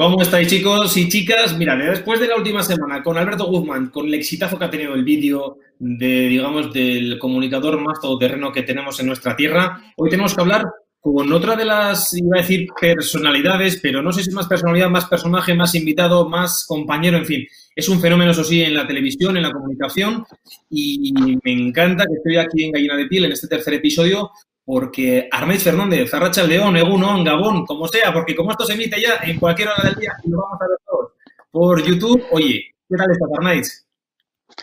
[0.00, 1.58] ¿Cómo estáis chicos y chicas?
[1.58, 4.94] Mira, después de la última semana con Alberto Guzmán, con el exitazo que ha tenido
[4.94, 10.34] el vídeo de, digamos, del comunicador más todoterreno que tenemos en nuestra tierra, hoy tenemos
[10.34, 10.64] que hablar
[11.00, 14.90] con otra de las, iba a decir, personalidades, pero no sé si es más personalidad,
[14.90, 17.46] más personaje, más invitado, más compañero, en fin.
[17.74, 20.24] Es un fenómeno, eso sí, en la televisión, en la comunicación,
[20.68, 24.30] y me encanta que estoy aquí en Gallina de Piel, en este tercer episodio,
[24.64, 29.18] porque Arnaiz Fernández, Arracha León, Egunon, Gabón, como sea, porque como esto se emite ya
[29.24, 31.12] en cualquier hora del día y lo vamos a ver todos
[31.50, 33.86] por YouTube, oye, ¿qué tal estás, Arnaiz?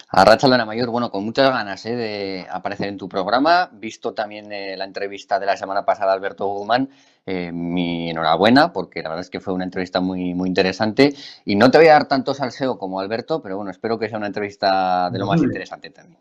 [0.09, 1.95] Arracha Mayor, bueno, con muchas ganas ¿eh?
[1.95, 6.15] de aparecer en tu programa, visto también eh, la entrevista de la semana pasada a
[6.15, 6.89] Alberto Guzmán,
[7.25, 11.13] eh, mi enhorabuena, porque la verdad es que fue una entrevista muy, muy interesante.
[11.45, 14.17] Y no te voy a dar tanto salseo como Alberto, pero bueno, espero que sea
[14.17, 16.19] una entrevista de lo más interesante también.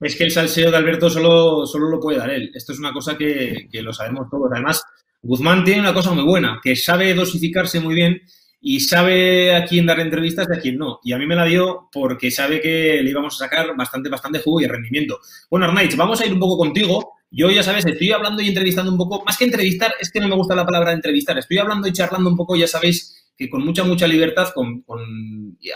[0.00, 2.50] Es que el salseo de Alberto solo, solo lo puede dar él.
[2.54, 4.48] Esto es una cosa que, lo sabemos todos.
[4.52, 4.82] Además,
[5.22, 8.20] Guzmán tiene una cosa muy buena, que sabe dosificarse muy bien
[8.60, 11.00] y sabe a quién dar entrevistas y a quién no.
[11.04, 14.40] Y a mí me la dio porque sabe que le íbamos a sacar bastante, bastante
[14.40, 15.20] jugo y rendimiento.
[15.50, 17.14] Bueno, Arnaiz, vamos a ir un poco contigo.
[17.30, 19.22] Yo, ya sabes, estoy hablando y entrevistando un poco.
[19.24, 21.38] Más que entrevistar, es que no me gusta la palabra entrevistar.
[21.38, 24.84] Estoy hablando y charlando un poco, ya sabéis, que con mucha, mucha libertad, con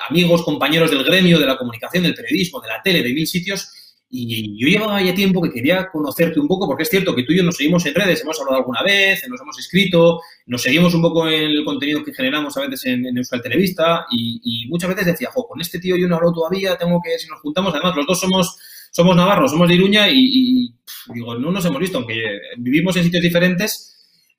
[0.09, 3.69] amigos, compañeros del gremio, de la comunicación, del periodismo, de la tele, de mil sitios,
[4.15, 7.33] y yo llevaba ya tiempo que quería conocerte un poco, porque es cierto que tú
[7.33, 10.93] y yo nos seguimos en redes, hemos hablado alguna vez, nos hemos escrito, nos seguimos
[10.93, 14.91] un poco en el contenido que generamos a veces en, en Euskal Televista, y, muchas
[14.91, 17.73] veces decía, jo, con este tío yo no hablo todavía, tengo que, si nos juntamos,
[17.73, 18.59] además los dos somos,
[18.91, 20.75] somos navarros, somos de Iruña, y,
[21.15, 23.89] digo, no nos hemos visto, aunque vivimos en sitios diferentes,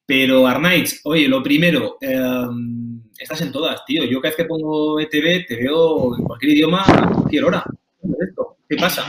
[0.05, 4.03] pero Arnaiz, oye, lo primero, em, estás en todas, tío.
[4.03, 7.63] Yo cada vez que pongo ETV te veo en cualquier idioma a cualquier hora.
[8.67, 9.05] ¿Qué pasa?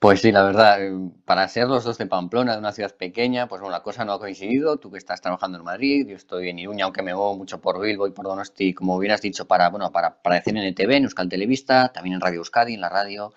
[0.00, 0.78] Pues sí, la verdad,
[1.24, 4.12] para ser los dos de Pamplona, de una ciudad pequeña, pues bueno, la cosa no
[4.12, 4.76] ha coincidido.
[4.76, 7.80] Tú que estás trabajando en Madrid, yo estoy en Iruña, aunque me muevo mucho por
[7.80, 11.02] Bilbo y por Donosti, como bien has dicho, para, bueno, para, decir en ETV, en
[11.04, 13.32] Euskal Televista, también en Radio Euskadi, en la radio.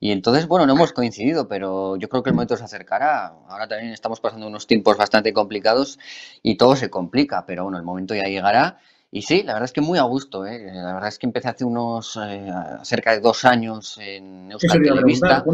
[0.00, 3.28] Y entonces, bueno, no hemos coincidido, pero yo creo que el momento se acercará.
[3.48, 5.98] Ahora también estamos pasando unos tiempos bastante complicados
[6.42, 8.78] y todo se complica, pero bueno, el momento ya llegará.
[9.14, 10.46] Y sí, la verdad es que muy a gusto.
[10.46, 10.58] ¿eh?
[10.72, 12.50] La verdad es que empecé hace unos eh,
[12.82, 15.44] cerca de dos años en Euskal Televista.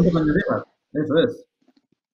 [0.93, 1.45] Eso es.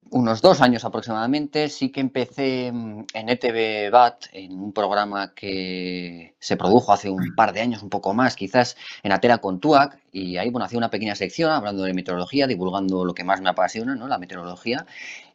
[0.10, 1.70] Unos dos años aproximadamente.
[1.70, 7.54] Sí que empecé en ETV BAT, en un programa que se produjo hace un par
[7.54, 10.00] de años, un poco más, quizás en Atera con Tuac.
[10.12, 13.50] Y ahí, bueno, hacía una pequeña sección hablando de meteorología, divulgando lo que más me
[13.50, 14.08] apasiona, ¿no?
[14.08, 14.88] La meteorología.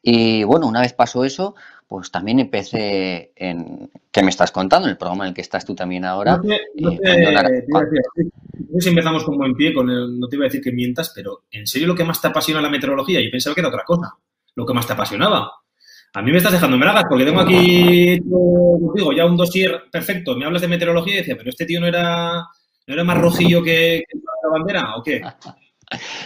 [0.02, 1.54] Y bueno, una vez pasó eso,
[1.90, 3.90] pues también empecé en...
[4.12, 4.86] ¿Qué me estás contando?
[4.86, 6.40] En el programa en el que estás tú también ahora.
[6.40, 11.10] No, sé si empezamos con buen pie, con no te iba a decir que mientas,
[11.12, 13.20] pero ¿en serio lo que más te apasiona la meteorología?
[13.20, 14.14] Yo pensaba que era otra cosa,
[14.54, 15.50] lo que más te apasionaba.
[16.14, 20.44] A mí me estás dejando bragas porque tengo aquí, digo, ya un dossier perfecto, me
[20.44, 22.34] hablas de meteorología y decía, pero este tío no era,
[22.86, 25.22] no era más rojillo que, que la bandera, ¿o qué?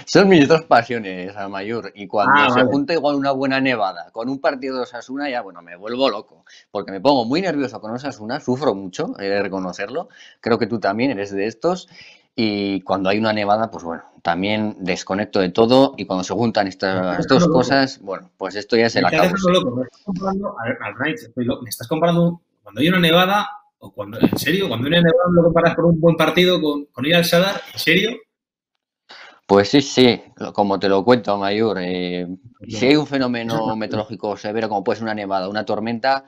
[0.06, 1.92] Son mis dos pasiones, a mayor.
[1.94, 5.42] Y cuando ah, se junta igual una buena nevada con un partido de Osasuna, ya
[5.42, 6.44] bueno, me vuelvo loco.
[6.70, 10.08] Porque me pongo muy nervioso con Osasuna, sufro mucho, he de reconocerlo.
[10.40, 11.88] Creo que tú también eres de estos.
[12.36, 15.94] Y cuando hay una nevada, pues bueno, también desconecto de todo.
[15.96, 19.30] Y cuando se juntan estas dos cosas, bueno, pues esto ya se la acabo.
[19.30, 20.56] Me estás comparando,
[21.62, 23.48] me estás comparando cuando hay una nevada,
[23.78, 26.86] o cuando, en serio, cuando hay una nevada lo comparas con un buen partido con,
[26.86, 28.10] con ir al Sadar, ¿en serio?
[29.46, 30.22] Pues sí, sí,
[30.54, 31.78] como te lo cuento, Mayor.
[31.80, 32.26] Eh,
[32.66, 36.24] si hay un fenómeno meteorológico severo como puede ser una nevada, una tormenta,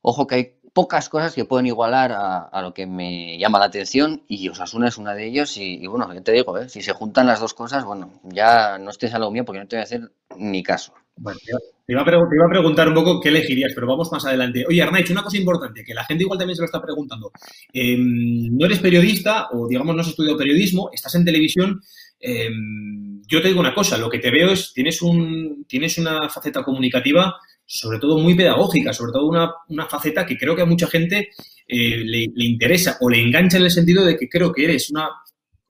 [0.00, 4.22] ojo que hay pocas cosas que pueden igualar a, lo que me llama la atención
[4.26, 6.68] y Osasuna es una de ellos y, bueno, ya te digo, ¿eh?
[6.68, 9.66] si se juntan las dos cosas, bueno, ya no estés a lo mío porque no
[9.66, 10.94] te voy a hacer ni caso.
[11.16, 14.64] Bueno, te iba, a iba, a preguntar un poco qué elegirías, pero vamos más adelante.
[14.66, 17.30] Oye, Arnaich, una cosa importante, que la gente igual también se lo está preguntando.
[17.72, 21.82] Em, no eres periodista o, digamos, no has estudiado periodismo, estás en televisión
[22.24, 26.28] Em, yo te digo una cosa, lo que te veo es, tienes, un, tienes una
[26.28, 27.34] faceta comunicativa,
[27.66, 31.30] sobre todo muy pedagógica, sobre todo una, faceta que creo que a mucha gente
[31.66, 35.08] eh, le, interesa o le engancha en el sentido de que creo que eres una,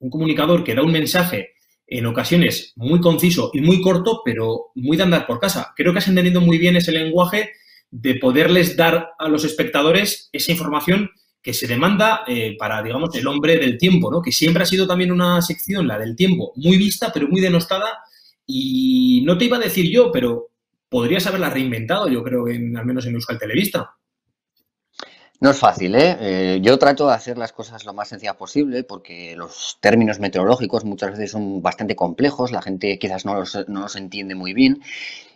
[0.00, 1.54] un comunicador que da un mensaje
[1.86, 5.72] en ocasiones muy conciso y muy corto, pero muy de andar por casa.
[5.74, 7.50] Creo que has entendido muy bien ese lenguaje
[7.90, 11.10] de poderles dar a los espectadores esa información
[11.42, 14.22] que se demanda eh, para, digamos, el hombre del tiempo, ¿no?
[14.22, 17.98] Que siempre ha sido también una sección, la del tiempo, muy vista, pero muy denostada.
[18.46, 20.50] Y no te iba a decir yo, pero
[20.88, 23.96] podrías haberla reinventado, yo creo, en, al menos en Euskal Televista.
[25.40, 26.16] No es fácil, ¿eh?
[26.20, 26.60] ¿eh?
[26.62, 31.10] Yo trato de hacer las cosas lo más sencillas posible porque los términos meteorológicos muchas
[31.10, 34.80] veces son bastante complejos, la gente quizás no los, no los entiende muy bien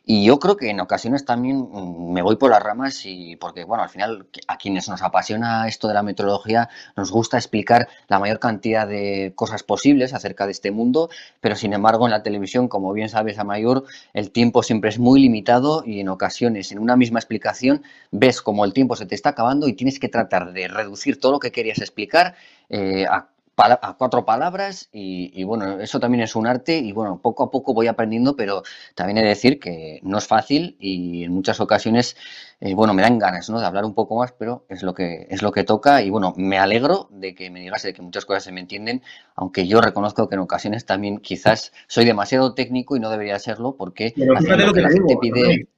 [0.09, 3.65] y yo creo que en ocasiones también mm, me voy por las ramas y porque,
[3.65, 8.21] bueno, al final a quienes nos apasiona esto de la meteorología nos gusta explicar la
[8.21, 11.11] mayor cantidad de cosas posibles acerca de este mundo,
[11.41, 15.01] pero sin embargo en la televisión, como bien sabes, a mayor, el tiempo siempre es
[15.01, 17.83] muy limitado y en ocasiones en una misma explicación
[18.13, 21.33] ves como el tiempo se te está acabando y tienes que tratar de reducir todo
[21.33, 22.37] lo que querías explicar
[22.69, 23.27] eh, a
[23.59, 27.73] a cuatro palabras y, bueno, eso también es un arte y bueno, poco a poco
[27.73, 28.63] voy aprendiendo, pero
[28.95, 32.17] también he de decir que no es fácil y en muchas ocasiones,
[32.61, 33.59] eh, bueno, me dan ganas, ¿no?
[33.59, 36.35] De hablar un poco más, pero es lo que es lo que toca y bueno,
[36.37, 39.03] me alegro de que me digas de que muchas cosas se me entienden,
[39.35, 43.75] aunque yo reconozco que en ocasiones también quizás soy demasiado técnico y no debería serlo
[43.77, 44.35] porque lo
[44.73, 45.69] que, la gente pide...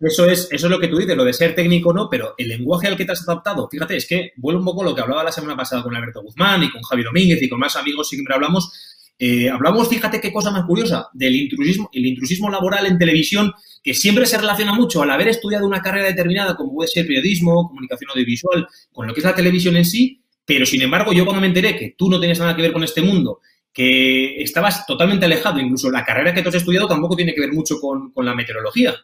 [0.00, 2.48] Eso es, eso es lo que tú dices, lo de ser técnico no, pero el
[2.48, 5.22] lenguaje al que te has adaptado, fíjate, es que vuelve un poco lo que hablaba
[5.22, 8.34] la semana pasada con Alberto Guzmán y con Javi Domínguez y con más amigos, siempre
[8.34, 8.72] hablamos.
[9.18, 13.52] Eh, hablamos, fíjate qué cosa más curiosa, del intrusismo, el intrusismo laboral en televisión,
[13.82, 17.68] que siempre se relaciona mucho al haber estudiado una carrera determinada, como puede ser periodismo,
[17.68, 21.42] comunicación audiovisual, con lo que es la televisión en sí, pero sin embargo, yo cuando
[21.42, 25.26] me enteré que tú no tenías nada que ver con este mundo, que estabas totalmente
[25.26, 28.24] alejado, incluso la carrera que tú has estudiado tampoco tiene que ver mucho con, con
[28.24, 28.96] la meteorología.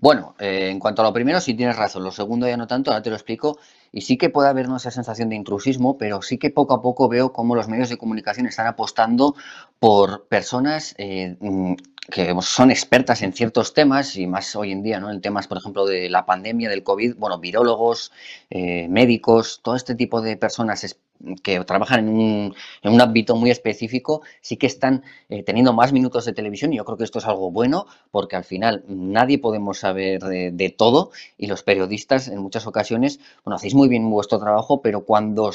[0.00, 2.04] Bueno, eh, en cuanto a lo primero, sí tienes razón.
[2.04, 3.58] Lo segundo ya no tanto, ahora te lo explico.
[3.90, 7.08] Y sí que puede haber esa sensación de intrusismo, pero sí que poco a poco
[7.08, 9.34] veo cómo los medios de comunicación están apostando
[9.80, 11.74] por personas eh, mm,
[12.10, 15.10] que son expertas en ciertos temas y más hoy en día, ¿no?
[15.10, 18.12] En temas, por ejemplo, de la pandemia, del COVID, bueno, virólogos,
[18.50, 20.96] eh, médicos, todo este tipo de personas
[21.42, 25.92] que trabajan en un, en un, ámbito muy específico, sí que están eh, teniendo más
[25.92, 29.38] minutos de televisión y yo creo que esto es algo bueno porque al final nadie
[29.38, 34.38] podemos saber de, todo y los periodistas en muchas ocasiones, bueno, hacéis muy bien vuestro
[34.38, 35.50] trabajo, pero cuando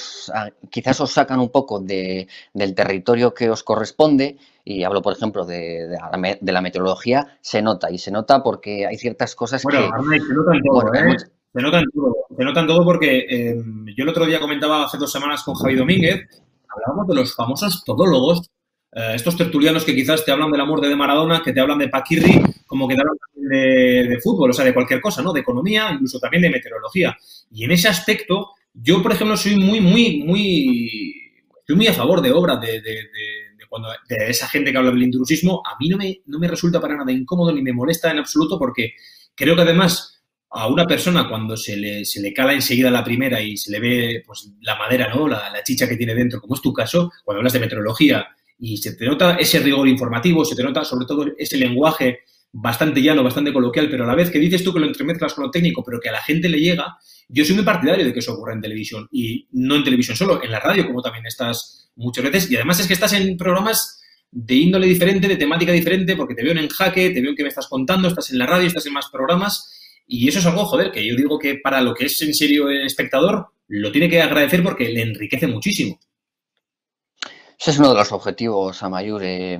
[0.69, 5.45] quizás os sacan un poco de, del territorio que os corresponde, y hablo por ejemplo
[5.45, 9.77] de, de, la, meteorología, se nota y se nota porque hay ciertas cosas que...
[9.77, 11.15] ¿eh?
[11.53, 13.55] Se notan todo, se notan todo porque eh,
[13.95, 16.27] yo el otro día comentaba hace dos semanas con Javi Domínguez,
[16.67, 18.49] hablábamos de los famosos todólogos,
[18.91, 21.89] eh, estos tertulianos que quizás te hablan del amor de Maradona, que te hablan de
[21.89, 25.31] Paquirri, como que te hablan de, fútbol, o sea, de cualquier cosa, ¿no?
[25.31, 27.15] De economía, incluso también de meteorología.
[27.51, 31.13] Y en ese aspecto, yo, por ejemplo, soy muy, muy, muy,
[31.59, 32.81] estoy muy a favor de obras de,
[33.69, 35.61] cuando, de esa gente que habla del intrusismo.
[35.65, 38.57] A mí no me, no me resulta para nada incómodo ni me molesta en absoluto
[38.57, 38.93] porque
[39.35, 40.22] creo que además
[40.55, 43.79] a una persona cuando se le, se le cala enseguida la primera y se le
[43.79, 45.27] ve pues, la madera, ¿no?
[45.27, 48.27] La, chicha que tiene dentro, como es tu caso, cuando hablas de meteorología
[48.59, 52.19] y se te nota ese rigor informativo, se te nota sobre todo ese lenguaje
[52.51, 55.45] bastante llano, bastante coloquial, pero a la vez que dices tú que lo entremezclas con
[55.45, 56.97] lo técnico, pero que a la gente le llega,
[57.27, 60.43] yo soy muy partidario de que eso ocurra en televisión y no en televisión solo,
[60.43, 64.03] en la radio, como también estás muchas veces, y además es que estás en programas
[64.29, 67.49] de índole diferente, de temática diferente, porque te veo en jaque, te veo que me
[67.49, 69.71] estás contando, estás en la radio, estás en más programas
[70.05, 72.69] y eso es algo, joder, que yo digo que para lo que es en serio
[72.69, 75.99] el espectador, lo tiene que agradecer porque le enriquece muchísimo.
[77.59, 79.21] Ese es uno de los objetivos, Amayur.
[79.23, 79.57] Eh,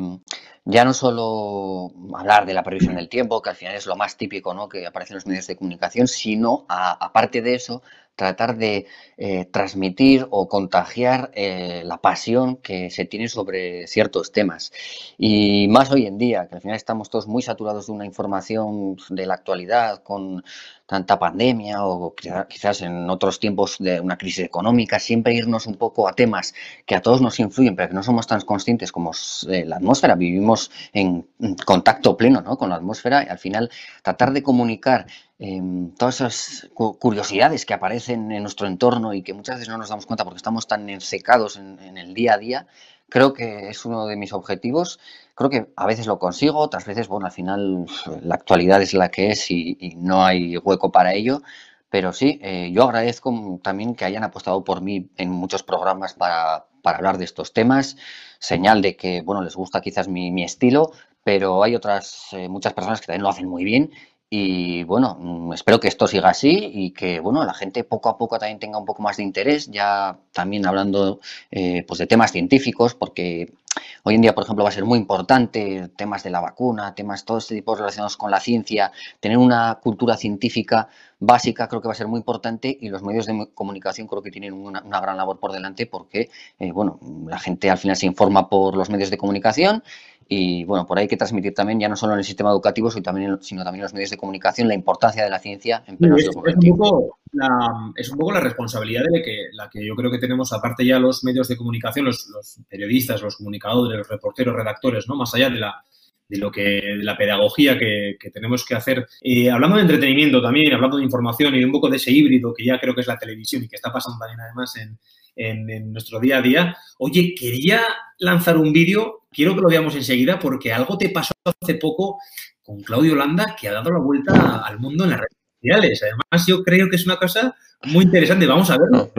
[0.66, 4.18] ya no solo hablar de la previsión del tiempo, que al final es lo más
[4.18, 4.70] típico ¿no?
[4.70, 7.82] que aparece en los medios de comunicación, sino, aparte de eso,
[8.16, 8.86] tratar de
[9.18, 14.72] eh, transmitir o contagiar eh, la pasión que se tiene sobre ciertos temas.
[15.18, 18.98] Y más hoy en día, que al final estamos todos muy saturados de una información
[19.10, 20.44] de la actualidad con
[20.86, 22.14] tanta pandemia o
[22.50, 26.54] quizás en otros tiempos de una crisis económica, siempre irnos un poco a temas
[26.86, 29.12] que a todos nos influyen, pero que no somos tan conscientes como
[29.50, 30.16] eh, la atmósfera.
[30.16, 31.28] Vivimos en
[31.66, 32.58] contacto pleno ¿no?
[32.58, 33.72] con la atmósfera y al final
[34.04, 35.08] tratar de comunicar
[35.46, 39.90] Em, todas esas curiosidades que aparecen en nuestro entorno y que muchas veces no nos
[39.90, 42.68] damos cuenta porque estamos tan ensecados en, el día a día,
[43.10, 45.02] creo que es uno de mis objetivos.
[45.36, 47.86] Creo que a veces lo consigo, otras veces, bueno, al final
[48.22, 51.42] la actualidad es la que es y, no hay hueco para ello.
[51.90, 56.66] Pero sí, eh, yo agradezco también que hayan apostado por mí en muchos programas para,
[56.84, 57.98] hablar de estos temas.
[58.40, 60.92] Señal de que, bueno, les gusta quizás mi, estilo,
[61.24, 63.92] pero hay otras eh, muchas personas que también lo hacen muy bien
[64.36, 68.18] y bueno, mm, espero que esto siga así y que bueno, la gente poco a
[68.18, 71.20] poco también tenga un poco más de interés, ya también hablando
[71.52, 73.54] eh, pues de temas científicos, porque
[74.02, 77.26] hoy en día, por ejemplo, va a ser muy importante temas de la vacuna, temas,
[77.26, 80.88] todo este tipo relacionados con la ciencia, tener una cultura científica
[81.20, 84.32] básica creo que va a ser muy importante y los medios de comunicación creo que
[84.32, 88.50] tienen una, gran labor por delante porque, eh, bueno, la gente al final se informa
[88.50, 89.84] por los medios de comunicación
[90.28, 92.90] Y bueno, por ahí hay que transmitir también, ya no solo en el sistema educativo,
[92.90, 95.98] sino también, sino también en los medios de comunicación, la importancia de la ciencia en
[96.16, 99.86] es, es, un poco la, es un poco la responsabilidad de la que, la que
[99.86, 103.98] yo creo que tenemos, aparte ya los medios de comunicación, los, los periodistas, los comunicadores,
[103.98, 105.16] los reporteros, redactores, ¿no?
[105.16, 105.84] Más allá de la,
[106.28, 109.08] de lo que de la pedagogía que, que tenemos que hacer.
[109.22, 112.54] Eh, hablando de entretenimiento también, hablando de información y de un poco de ese híbrido
[112.54, 114.98] que ya creo que es la televisión y que está pasando también además en,
[115.36, 116.78] en, en nuestro día a día.
[117.00, 117.82] Oye, quería
[118.20, 122.20] lanzar un vídeo, quiero que lo veamos enseguida porque algo te pasó hace poco
[122.64, 126.02] con Claudio Landa que ha dado la vuelta al mundo en las redes sociales.
[126.04, 128.48] Además, yo creo que es una cosa muy interesante.
[128.48, 129.12] Vamos a verlo.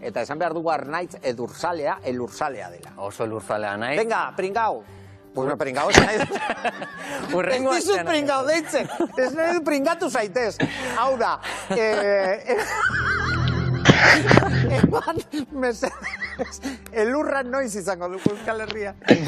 [0.00, 2.94] Eta esan behar dugu arnaitz edursalea, elursalea dela.
[2.96, 3.96] Oso elursalea nahi.
[3.96, 4.82] Venga, pringao.
[5.34, 7.34] Pues no, pringao ez nahi dut.
[7.38, 8.88] Urrengo Ez dizut pringao deitzen.
[9.16, 10.56] Ez nahi dut pringatu zaitez.
[10.98, 11.36] Hau da.
[11.70, 12.56] Eh,
[14.78, 15.20] Eman,
[15.52, 16.60] mesedez,
[16.92, 18.94] elurra noiz izango dugu Euskal Herria.
[19.06, 19.22] ¿Qué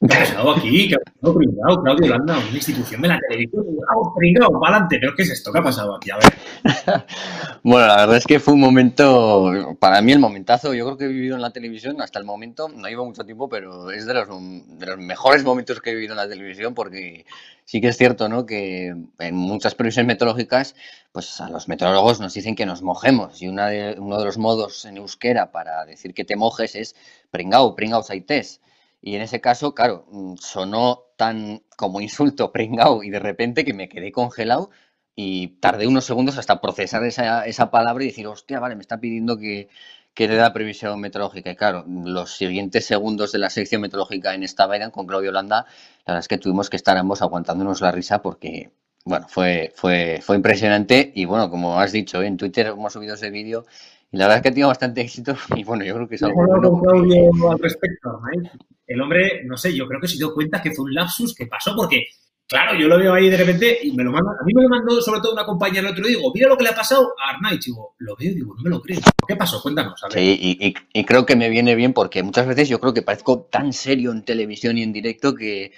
[0.00, 0.88] ha pasado aquí?
[0.88, 1.82] ¿Qué ha pasado, pringao?
[1.82, 3.64] Claudio Landa, una institución de la televisión.
[3.88, 4.98] Vamos, pringao, para adelante.
[5.00, 5.52] ¿Pero qué es esto?
[5.52, 6.10] ¿Qué ha pasado aquí?
[6.10, 7.04] A ver.
[7.64, 11.04] bueno, la verdad es que fue un momento, para mí el momentazo, yo creo que
[11.06, 14.14] he vivido en la televisión hasta el momento, no llevo mucho tiempo, pero es de
[14.14, 17.26] los, de los mejores momentos que he vivido en la televisión porque
[17.64, 18.46] sí que es cierto, ¿no?
[18.46, 20.76] Que en muchas previsiones meteorológicas,
[21.10, 24.38] pues a los meteorólogos nos dicen que nos mojemos y una de, uno de los
[24.38, 26.94] modos en euskera para decir que te mojes es
[27.30, 28.60] pringao, pringao saites.
[29.00, 33.74] Y en ese caso, claro, mm, sonó tan como insulto pringao y de repente que
[33.74, 34.70] me quedé congelado
[35.14, 39.00] y tardé unos segundos hasta procesar esa, esa palabra y decir, hostia, vale, me está
[39.00, 39.68] pidiendo que,
[40.14, 41.50] que le da previsión meteorológica.
[41.50, 45.66] Y claro, los siguientes segundos de la sección meteorológica en esta vaina con Claudio Landa,
[46.06, 48.70] la verdad es que tuvimos que estar ambos aguantándonos la risa porque,
[49.04, 51.12] bueno, fue, fue, fue impresionante.
[51.14, 53.64] Y bueno, como has dicho, en Twitter hemos subido ese vídeo
[54.10, 56.22] y la verdad es que ha tenido bastante éxito y bueno, yo creo que es
[56.22, 56.80] algo bueno.
[56.82, 58.50] Claudio al respecto, ¿eh?
[58.86, 61.46] El hombre, no sé, yo creo que se dio cuenta que fue un lapsus que
[61.46, 62.06] pasó porque,
[62.46, 64.68] claro, yo lo veo ahí de repente y me lo manda, a mí me lo
[64.70, 67.12] mandó sobre todo una compañera el otro día, digo, mira lo que le ha pasado
[67.22, 69.00] a Arnaiz, digo, lo veo, digo, no me lo creo.
[69.26, 69.60] ¿Qué pasó?
[69.60, 70.18] Cuéntanos, a ver.
[70.18, 73.02] Sí, y, y, y creo que me viene bien porque muchas veces yo creo que
[73.02, 75.72] parezco tan serio en televisión y en directo que,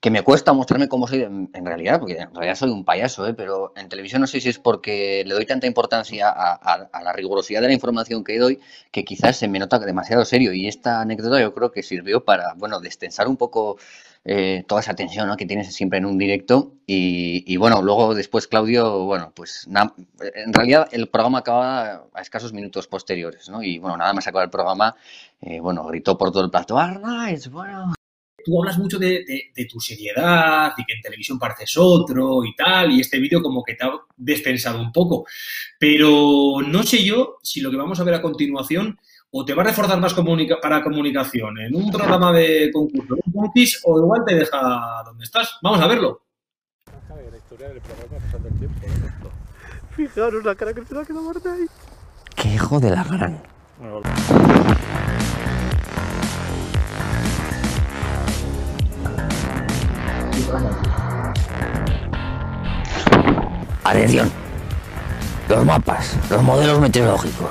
[0.00, 3.34] que me cuesta mostrarme cómo soy en, realidad, porque en realidad soy un payaso, ¿eh?
[3.34, 7.12] pero en televisión no sé si es porque le doy tanta importancia a, a, la
[7.12, 11.02] rigurosidad de la información que doy que quizás se me nota demasiado serio y esta
[11.02, 13.76] anécdota yo creo que sirvió para, bueno, destensar un poco
[14.24, 19.04] eh, toda esa tensión que tienes siempre en un directo y, bueno, luego después Claudio,
[19.04, 19.94] bueno, pues na,
[20.34, 23.62] en realidad el programa acaba a escasos minutos posteriores, ¿no?
[23.62, 24.96] Y bueno, nada más acaba el programa,
[25.40, 27.94] eh, bueno, gritó por todo el plato, Arnaiz, bueno,
[28.44, 32.54] tú hablas mucho de, de, de, tu seriedad y que en televisión pareces otro y
[32.54, 35.26] tal, y este vídeo como que te ha despensado un poco.
[35.78, 38.98] Pero no sé yo si lo que vamos a ver a continuación
[39.32, 43.32] o te va a reforzar más comunica para comunicación en un programa de concurso, un
[43.32, 45.58] concurso, o igual te deja donde estás.
[45.62, 46.22] Vamos a verlo.
[49.96, 51.66] Fijaros la cara que se la queda muerta ahí.
[52.34, 53.42] Qué hijo de la gran.
[63.84, 64.30] Atención.
[65.48, 67.50] Los mapas, los modelos meteorológicos.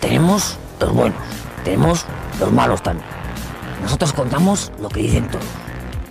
[0.00, 1.18] Tenemos los buenos,
[1.64, 2.06] tenemos
[2.38, 3.06] los malos también.
[3.82, 5.44] Nosotros contamos lo que dicen todos,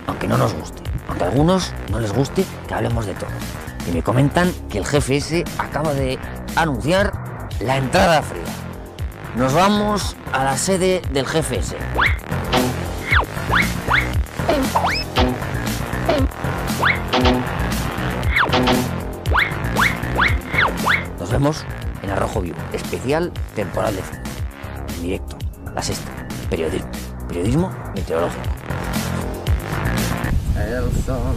[0.06, 3.30] aunque no nos guste, aunque a algunos no les guste que hablemos de todo.
[3.88, 6.18] Y me comentan que el ese acaba de
[6.56, 7.12] anunciar
[7.60, 8.42] la entrada fría.
[9.36, 11.60] Nos vamos a la sede del jefe
[21.40, 21.64] vemos
[22.02, 24.20] en Arrojo Vivo, especial temporal de frío.
[24.96, 25.38] En directo,
[25.74, 26.10] la sexta,
[26.50, 26.90] periodismo,
[27.28, 28.42] periodismo meteorológico.
[30.56, 31.36] El sol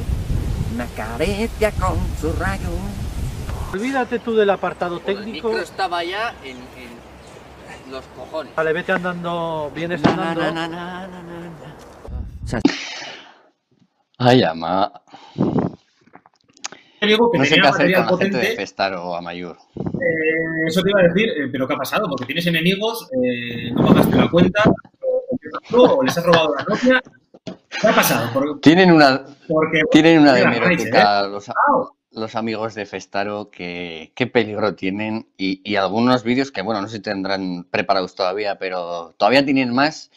[0.76, 2.68] me acaricia con su rayo.
[3.72, 5.52] Olvídate tú del apartado técnico.
[5.52, 8.54] El estaba ya en, en, los cojones.
[8.56, 10.42] Vale, vete andando, vienes andando.
[10.42, 11.10] Na, na, na,
[12.44, 12.60] o sea,
[14.18, 14.92] Ay, ama.
[17.08, 18.38] Que no tenía material potente.
[18.38, 19.58] gente de Festar o Amayur.
[19.76, 22.08] Eh, eso te iba a decir, eh, pero ¿qué ha pasado?
[22.08, 24.64] Porque tienes enemigos, eh, no pagaste la cuenta,
[25.72, 27.02] o, les has robado la novia.
[27.44, 28.60] ¿Qué ha pasado?
[28.62, 31.30] Tienen una, porque, tienen una hemeroteca ¿eh?
[31.30, 31.52] los,
[32.12, 36.88] los amigos de Festaro que qué peligro tienen y, y algunos vídeos que, bueno, no
[36.88, 40.12] sé si tendrán preparados todavía, pero todavía tienen más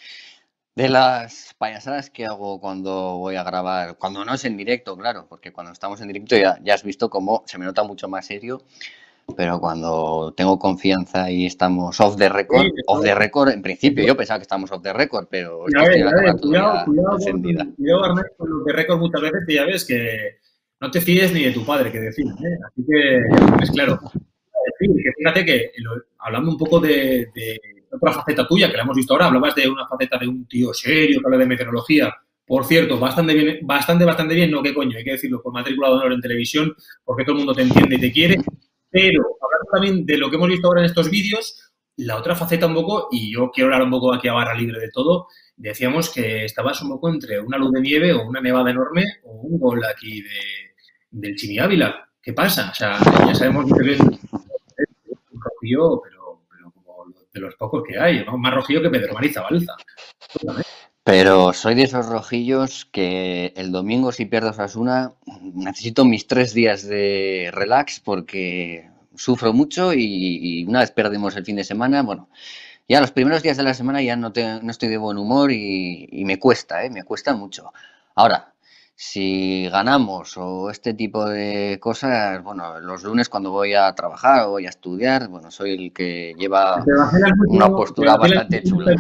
[0.77, 5.27] de las payasadas que hago cuando voy a grabar, cuando no es en directo, claro,
[5.29, 8.27] porque cuando estamos en directo ya, ya has visto cómo se me nota mucho más
[8.27, 8.61] serio,
[9.37, 14.17] pero cuando tengo confianza y estamos off the record, off the record, en principio yo
[14.17, 17.67] pensaba que estamos off the record, pero Ya ves, ya ves, cuidado, cuidado, encendida.
[17.77, 18.03] cuidado,
[18.37, 20.19] con los de récord muchas veces que ya ves que
[20.81, 22.59] no te fíes ni de tu padre, que decir, ¿eh?
[22.69, 23.99] Así que, es claro.
[25.19, 27.59] Fíjate que lo- hablando un poco de, de
[27.97, 30.73] otra faceta tuya, que la hemos visto ahora, hablabas de una faceta de un tío
[30.73, 32.15] serio que habla de meteorología.
[32.47, 35.89] Por cierto, bastante bien, bastante, bastante bien, no, qué coño, hay que decirlo, por matrícula
[35.89, 36.75] de honor en televisión,
[37.05, 38.37] porque todo el mundo te entiende y te quiere.
[38.89, 42.67] Pero hablando también de lo que hemos visto ahora en estos vídeos, la otra faceta
[42.67, 45.27] un poco, y yo quiero hablar un poco aquí a barra libre de todo,
[45.57, 49.41] decíamos que estabas un poco entre una luz de nieve o una nevada enorme o
[49.41, 50.29] un gol aquí de,
[51.11, 52.09] del Chimi Ávila.
[52.23, 52.71] ¿Qué pasa?
[52.71, 54.19] O sea, ya sabemos que eres un
[55.61, 56.03] pero,
[57.37, 58.37] de los pocos que hay, ¿no?
[58.39, 59.75] Más rojillo que Pedro Mariza Balza.
[61.05, 65.13] Pero soy de esos rojillos que el domingo si pierdo Osasuna
[65.55, 71.45] necesito mis tres días de relax porque sufro mucho y, y una vez perdemos el
[71.45, 72.29] fin de semana, bueno,
[72.89, 75.53] ya los primeros días de la semana ya no, te- no estoy de buen humor
[75.53, 76.91] y, y me cuesta, ¿eh?
[76.91, 77.73] Me cuesta mucho.
[78.17, 78.53] Ahora,
[78.99, 84.53] si ganamos o este tipo de cosas, bueno, los lunes cuando voy a trabajar o
[84.53, 86.83] voy a estudiar, bueno, soy el que lleva
[87.49, 88.97] una postura bastante chula.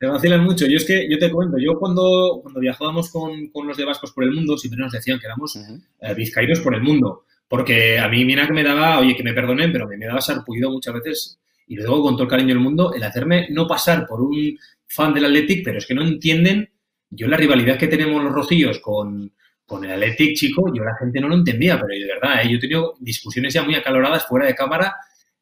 [0.00, 0.66] Te vacilan mucho.
[0.66, 4.10] Yo es que, yo te cuento, yo cuando, cuando viajábamos con, con los de Vascos
[4.10, 7.26] por el mundo, siempre nos decían que éramos eh, vizcaínos por el mundo.
[7.46, 10.20] Porque a mí, mira que me daba, oye, que me perdonen, pero me, me daba
[10.20, 11.38] sarpullido muchas veces,
[11.68, 15.14] y luego con todo el cariño del mundo, el hacerme no pasar por un fan
[15.14, 16.73] del Athletic, pero es que no entienden,
[17.14, 19.32] yo la rivalidad que tenemos los rojillos con,
[19.66, 22.48] con el Athletic, chico, yo la gente no lo entendía, pero de verdad, ¿eh?
[22.50, 24.94] yo he tenido discusiones ya muy acaloradas fuera de cámara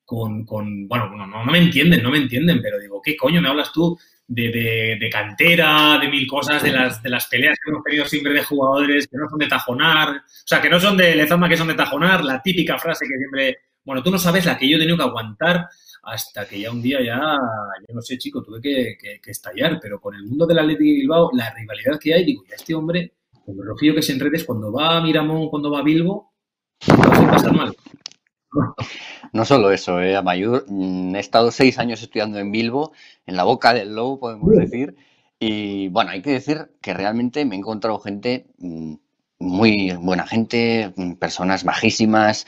[0.04, 3.72] con, con bueno, no, me entienden, no me entienden, pero digo, ¿qué coño me hablas
[3.72, 7.82] tú de, de- de cantera, de mil cosas, de las, de las peleas que hemos
[7.84, 11.14] tenido siempre de jugadores que no son de tajonar, o sea, que no son de
[11.16, 14.56] Lezama, que son de tajonar, la típica frase que siempre, bueno, tú no sabes la
[14.58, 15.66] que yo he tenido que aguantar
[16.02, 17.18] hasta que ya un día ya,
[17.88, 20.84] yo no sé, chico, tuve que, que- que estallar, pero con el mundo del Atlético
[20.84, 23.12] de Bilbao, la rivalidad que hay, digo, ya este hombre,
[23.44, 26.32] con lo rojillo que se enredes, cuando va a Miramón, cuando va a Bilbo,
[26.88, 27.76] va a pasar mal.
[29.32, 32.92] No solo eso, eh, Amayur, mm, he estado seis años estudiando en Bilbo,
[33.26, 34.96] en la boca del lobo, podemos decir,
[35.38, 38.94] y bueno, hay que decir que realmente me he encontrado gente, mm,
[39.42, 42.46] muy buena gente, mm, personas majísimas,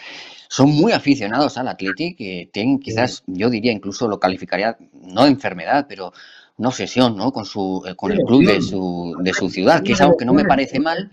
[0.49, 5.31] son muy aficionados al Athletic, que tienen quizás, yo diría, incluso lo calificaría, no de
[5.31, 6.13] enfermedad, pero
[6.57, 7.33] una obsesión, ¿no?
[7.33, 10.25] Con su, eh, con el club de su, de su ciudad, que es algo que
[10.25, 11.11] no me parece mal,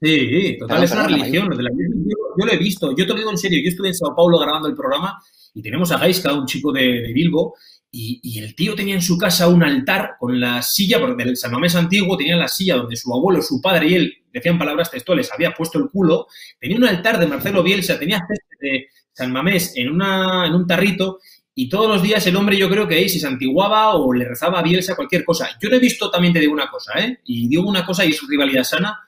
[0.00, 1.48] Sí, total, es una religión.
[1.48, 1.56] lo.
[1.56, 3.58] Yo, yo lo he visto, yo te lo digo en serio.
[3.62, 5.18] Yo estuve en Sao Paulo grabando el programa
[5.54, 7.54] y tenemos a Gaisca, un chico de, de Bilbo,
[7.96, 11.52] y, el tío tenía en su casa un altar con la silla, porque del San
[11.52, 15.30] Mamés antiguo tenía la silla donde su abuelo, su padre y él, decían palabras textuales,
[15.32, 16.26] había puesto el culo.
[16.60, 18.20] Tenía un altar de Marcelo Bielsa, tenía
[18.60, 21.20] de San Mamés en, una, en un tarrito.
[21.54, 24.58] Y todos los días el hombre yo creo que ahí se santiguaba o le rezaba
[24.58, 25.48] a Bielsa cualquier cosa.
[25.62, 27.20] Yo no he visto, también te digo una cosa, ¿eh?
[27.26, 28.98] Y digo una cosa y es rivalidad sana,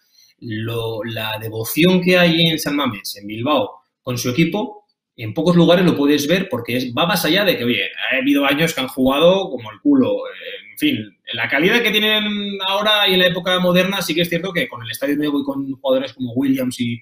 [0.41, 4.86] lo- la devoción que hay en San Mamés, en Bilbao, con su equipo,
[5.17, 8.17] en pocos lugares lo puedes ver porque es, va más allá de que, oye, ha
[8.19, 10.13] habido años que han jugado como el culo.
[10.29, 14.23] eh, En fin, la calidad que tienen ahora y en la época moderna sí que
[14.23, 17.01] es cierto que con el estadio nuevo y con jugadores como Williams y,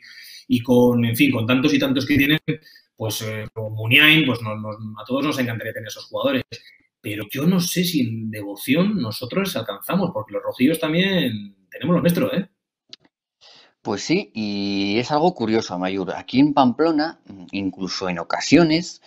[0.49, 2.39] y con, en fin, con tantos y tantos que tienen,
[2.97, 6.45] pues eh, Muniain, pues nos- nos- a todos nos encantaría tener esos jugadores.
[7.01, 12.01] Pero yo no sé si en devoción nosotros alcanzamos, porque los rojillos también tenemos lo
[12.03, 12.49] nuestro, ¿eh?
[13.85, 16.15] Pues sí, y es algo curioso, Mayur.
[16.17, 19.03] Aquí en Pamplona, mm, incluso en ocasiones,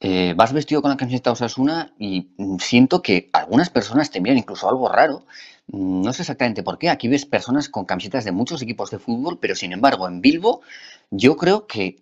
[0.00, 4.38] eh, vas vestido con la camiseta Osasuna y mm, siento que algunas personas te miran
[4.38, 5.26] incluso algo raro.
[5.68, 6.90] Mm, No sé exactamente por qué.
[6.90, 10.62] Aquí ves personas con camisetas de muchos equipos de fútbol, pero sin embargo, en Bilbo,
[11.10, 11.98] yo creo que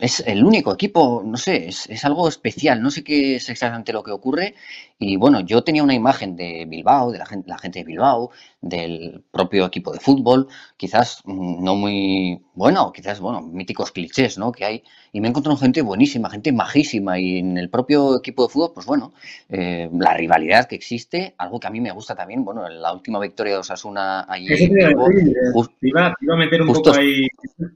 [0.00, 2.82] es el único equipo, no sé, es, es algo especial.
[2.82, 4.54] No sé qué es exactamente lo que ocurre.
[4.98, 8.30] Y bueno, yo tenía una imagen de Bilbao, de la gente, la gente de Bilbao,
[8.66, 10.48] del propio equipo de fútbol
[10.78, 14.52] quizás no muy bueno, quizás, bueno, míticos clichés, ¿no?
[14.52, 14.82] Que hay.
[15.12, 17.18] Y me he encontrado gente buenísima, gente majísima.
[17.20, 19.12] Y en el propio equipo de fútbol, pues bueno,
[19.48, 23.20] eh, la rivalidad que existe, algo que a mí me gusta también, bueno, la última
[23.20, 25.34] victoria de Osasuna allí te iba, a decir, eh,
[25.80, 27.26] te iba- te iba a meter un poco ahí.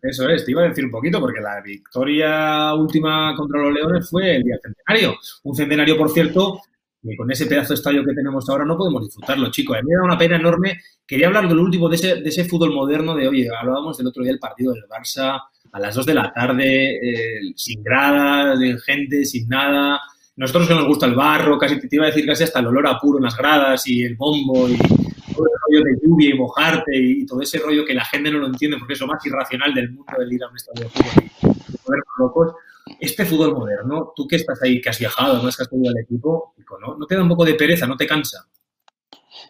[0.03, 4.09] Eso es, te iba a decir un poquito, porque la victoria última contra los Leones
[4.09, 5.19] fue el día centenario.
[5.45, 6.61] Un centenario, por cierto,
[7.03, 9.77] que con ese pedazo de estadio que tenemos ahora no podemos disfrutarlo, chicos.
[9.77, 10.81] A mí me da una pena enorme.
[11.07, 14.23] Quería hablar del último, de ese, de ese fútbol moderno, de, oye, hablábamos del otro
[14.23, 15.41] día del partido del Barça,
[15.73, 20.01] a las 2 de la tarde, eh, sin gradas, sin gente, sin nada.
[20.37, 22.87] Nosotros que nos gusta el barro, casi te iba a decir casi hasta el olor
[22.87, 26.39] a puro en las gradas y el bombo y todo el rollo de lluvia y
[26.39, 29.25] mojarte y todo ese rollo que la gente no lo entiende porque es lo más
[29.27, 32.55] irracional del mundo el ir a un estadio de fútbol y volvernos locos.
[33.01, 36.03] Este fútbol moderno, tú que estás ahí, que has viajado, además que has tenido el
[36.05, 36.97] equipo, ¿no?
[36.97, 38.49] ¿no te da un poco de pereza, no te cansa?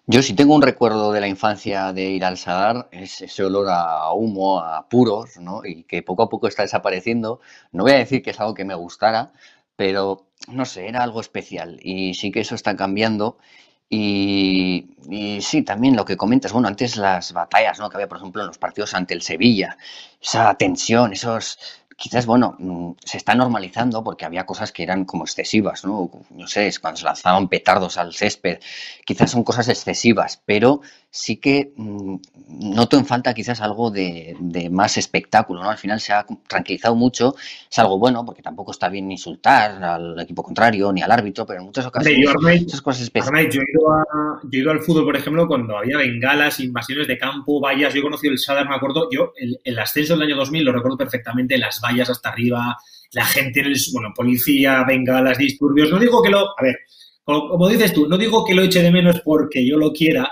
[0.06, 3.66] Yo si tengo un recuerdo de la infancia de ir al Sadar, es ese olor
[3.70, 5.62] a humo, a puros, ¿no?
[5.64, 7.40] Y que poco a poco está desapareciendo.
[7.72, 9.32] No voy a decir que es algo que me gustara,
[9.76, 11.78] pero no sé, era algo especial.
[11.82, 13.38] Y sí que eso está cambiando.
[13.90, 17.88] Y, y, sí, también lo que comentas, bueno, antes las batallas, ¿no?
[17.88, 19.78] Que había, por ejemplo, en los partidos ante el Sevilla,
[20.20, 21.58] esa tensión, esos,
[21.98, 26.10] quizás, bueno, mm, se está normalizando porque había cosas que eran como excesivas, ¿no?
[26.30, 28.60] No sé, cuando se lanzaban petardos al césped,
[29.04, 32.16] quizás son cosas excesivas, pero sí que mm,
[32.74, 34.36] noto en falta quizás algo de,
[34.70, 35.70] más espectáculo, ¿no?
[35.70, 37.34] Al final se ha tranquilizado mucho,
[37.70, 41.60] es algo bueno, porque tampoco está bien insultar al equipo contrario ni al árbitro, pero
[41.60, 43.54] en muchas ocasiones yo, cosas especiales.
[43.54, 48.00] yo, he ido al fútbol, por ejemplo, cuando había bengalas, invasiones de campo, vallas, yo
[48.00, 50.98] he conocido el Sadar, me acuerdo, yo el, el ascenso del año 2000 lo recuerdo
[50.98, 52.76] perfectamente, las vallas hasta arriba,
[53.12, 56.76] la gente en el, bueno, policía, bengalas, disturbios, no digo que lo, a ver,
[57.24, 60.30] como dices tú, no digo que lo eche de menos porque yo lo quiera,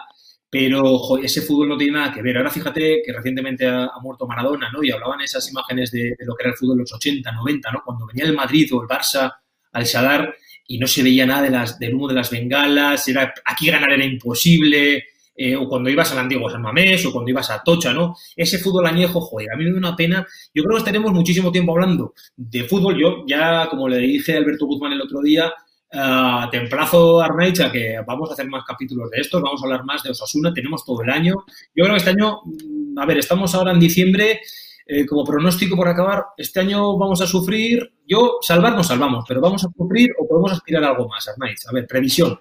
[0.49, 2.37] pero ese fútbol no tiene nada que ver.
[2.37, 4.83] Ahora fíjate que recientemente ha, muerto Maradona, ¿no?
[4.83, 7.83] Y hablaban esas imágenes de, lo que era el fútbol de los 80, 90, ¿no?
[7.85, 9.33] Cuando venía el Madrid o el Barça
[9.73, 10.35] al Sadar
[10.69, 13.93] y no se veía nada de las, del humo de las bengalas, era, aquí ganar
[13.93, 15.05] era imposible,
[15.39, 18.17] eh, o cuando ibas al antiguo San Mamés, o cuando ibas a Tocha, ¿no?
[18.35, 20.27] Ese fútbol añejo, joder, a mí me da una pena.
[20.55, 22.99] Yo creo que estaremos muchísimo tiempo hablando de fútbol.
[22.99, 25.53] Yo ya, como le dije a Alberto Guzmán el otro día,
[25.93, 29.67] Uh, te emplazo, Arnaich, a que vamos a hacer más capítulos de estos, vamos a
[29.67, 31.45] hablar más de Osasuna, tenemos todo el año.
[31.75, 34.41] Yo creo que este año, mm, a ver, estamos ahora en diciembre,
[34.87, 39.41] eh, como pronóstico por acabar, este año vamos a sufrir, yo, salvar no salvamos, pero
[39.41, 41.67] vamos a sufrir o podemos aspirar a algo más, Arnaich.
[41.69, 42.39] A ver, previsión.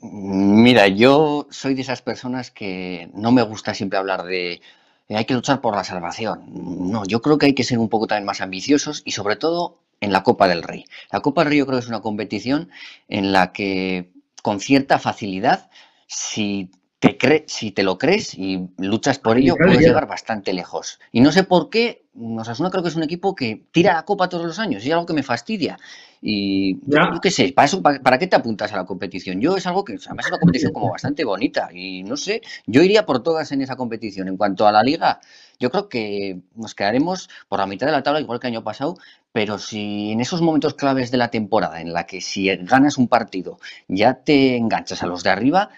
[0.00, 4.60] Mira, yo soy de esas personas que no me gusta siempre hablar de
[5.08, 6.44] hay que luchar por la salvación.
[6.90, 9.81] No, yo creo que hay que ser un poco también más ambiciosos y sobre todo
[10.02, 10.84] en la Copa del Rey.
[11.10, 12.70] La Copa del Rey yo creo que es una competición
[13.08, 14.10] en la que
[14.42, 15.70] con cierta facilidad,
[16.08, 20.98] si te, cre si te lo crees y luchas por ello, puedes llegar bastante lejos.
[21.12, 24.28] Y no sé por qué, Osasuna creo que es un equipo que tira la copa
[24.28, 25.78] todos los años, y es algo que me fastidia.
[26.24, 29.40] Y yo, qué sé, ¿para, eso, para, qué te apuntas a la competición?
[29.40, 32.80] Yo es algo que, además es una competición como bastante bonita, y no sé, yo
[32.82, 34.28] iría por todas en esa competición.
[34.28, 35.18] En cuanto a la liga,
[35.58, 38.62] yo creo que nos quedaremos por la mitad de la tabla, igual que el año
[38.62, 38.98] pasado,
[39.32, 43.08] pero si en esos momentos claves de la temporada, en la que si ganas un
[43.08, 43.58] partido
[43.88, 45.70] ya te enganchas a los de arriba,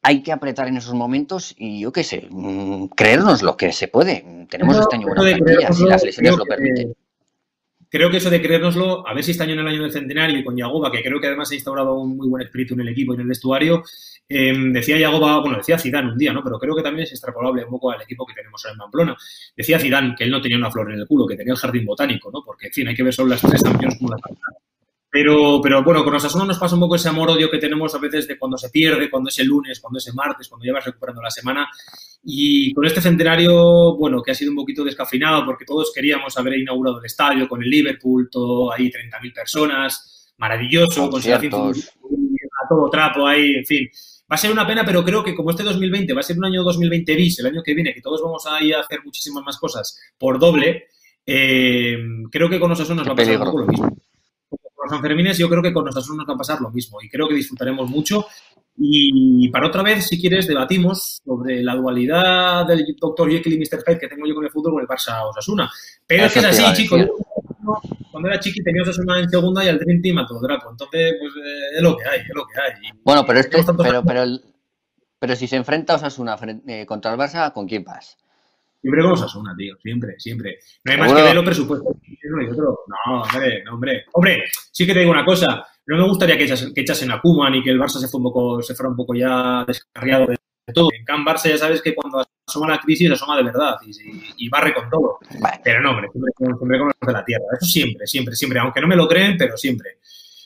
[0.00, 3.88] hay que apretar en esos momentos y yo qué sé, mm, creernos lo que se
[3.88, 4.46] puede.
[4.48, 6.94] Tenemos este año buena plantilla, si las lesiones lo permiten.
[7.92, 10.38] Creo que eso de creérnoslo, a ver si este año en el año del centenario
[10.38, 12.88] y con Yagoba, que creo que además ha instaurado un muy buen espíritu en el
[12.88, 13.84] equipo y en el vestuario,
[14.30, 16.42] em, decía Yagoba, bueno, decía Zidane un día, ¿no?
[16.42, 19.14] Pero creo que también es extrapolable un poco al equipo que tenemos en Pamplona.
[19.54, 21.84] Decía Zidane que él no tenía una flor en el culo, que tenía el jardín
[21.84, 22.42] botánico, ¿no?
[22.42, 24.16] Porque, en fin, hay que ver solo las tres campeones como la
[25.12, 28.26] pero, pero bueno, con Osasuna nos pasa un poco ese amor-odio que tenemos a veces
[28.26, 30.86] de cuando se pierde, cuando es el lunes, cuando es el martes, cuando ya vas
[30.86, 31.68] recuperando la semana.
[32.24, 36.60] Y con este centenario, bueno, que ha sido un poquito descafeinado porque todos queríamos haber
[36.60, 43.26] inaugurado el estadio con el Liverpool, todo ahí, 30.000 personas, maravilloso, con a todo trapo
[43.26, 43.86] ahí, en fin.
[44.22, 46.46] Va a ser una pena, pero creo que como este 2020 va a ser un
[46.46, 49.44] año 2020 bis, el año que viene, que todos vamos a ir a hacer muchísimas
[49.44, 50.86] más cosas por doble,
[51.26, 51.98] eh,
[52.30, 53.94] creo que con Osasuna nos va a pasar un poco lo mismo
[54.84, 57.28] los Sanfermines yo creo que con nuestras nos va a pasar lo mismo y creo
[57.28, 58.26] que disfrutaremos mucho.
[58.76, 63.30] Y para otra vez, si quieres, debatimos sobre la dualidad del Dr.
[63.30, 63.84] Jekyll y Mr.
[63.86, 65.70] Hyde que tengo yo con el fútbol con el Barça Osasuna.
[66.06, 67.06] Pero es que es así, chicos.
[68.10, 70.70] Cuando era chiqui tenía Osasuna en segunda y al Dream Team a todo drapo.
[70.70, 72.90] Entonces, pues eh, es lo que hay, es lo que hay.
[73.04, 74.24] bueno, pero, este, pero, pero,
[75.18, 78.16] pero, si se enfrenta Osasuna eh, contra el Barça, ¿con quién vas?
[78.82, 80.58] Siempre con Osasuna, tío, siempre, siempre.
[80.82, 82.18] No hay más que ver los presupuestos y.
[82.28, 84.04] No, hombre, no, hombre.
[84.12, 84.42] Hombre,
[84.72, 85.64] sí que te digo una cosa.
[85.86, 88.18] No me gustaría que, echasen, que echasen a Kuman y que el Barça se, fue
[88.18, 90.36] un poco, se fuera un poco ya descarriado de
[90.74, 90.88] todo.
[90.92, 93.76] En Can Barça ya sabes que cuando asoma la crisis asoma de verdad
[94.36, 95.18] y, barre con todo.
[95.62, 97.44] Pero no, hombre, siempre, siempre con los de la tierra.
[97.60, 98.58] Eso siempre, siempre, siempre.
[98.58, 99.98] Aunque no me lo creen, pero siempre.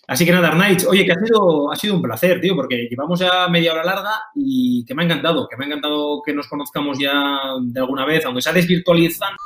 [0.09, 3.19] Así que nada, Arnaich, oye, que ha sido, ha sido un placer, tío, porque llevamos
[3.19, 6.47] ya media hora larga y que me ha encantado, que me ha encantado que nos
[6.47, 7.13] conozcamos ya
[7.61, 9.37] de alguna vez, aunque sea desvirtualizando